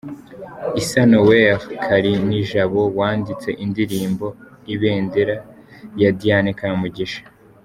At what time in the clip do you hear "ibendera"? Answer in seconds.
4.73-5.39